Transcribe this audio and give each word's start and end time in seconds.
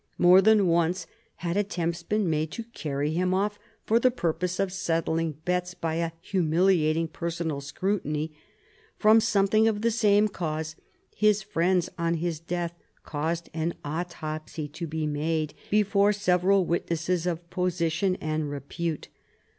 More 0.17 0.41
than 0.41 0.65
once 0.65 1.05
had 1.35 1.55
attempts 1.57 2.01
been 2.01 2.27
made 2.27 2.49
to 2.53 2.63
carry 2.73 3.11
him 3.11 3.35
off 3.35 3.59
for 3.85 3.99
the 3.99 4.09
purpose 4.09 4.59
of 4.59 4.73
settling 4.73 5.33
bets 5.45 5.75
by 5.75 5.97
a 5.97 6.09
humiliating 6.21 7.07
personal 7.07 7.61
scrutiny. 7.61 8.35
From 8.97 9.19
something 9.19 9.67
of 9.67 9.83
the 9.83 9.91
same 9.91 10.27
cause 10.27 10.75
his 11.15 11.43
friends 11.43 11.87
on 11.99 12.15
his 12.15 12.39
death 12.39 12.73
caused 13.03 13.51
an 13.53 13.75
autopsy 13.85 14.67
to 14.69 14.87
be 14.87 15.05
made 15.05 15.53
before 15.69 16.13
several 16.13 16.65
witnesses 16.65 17.27
of 17.27 17.47
position 17.51 18.15
and 18.19 18.49
repute. 18.49 19.07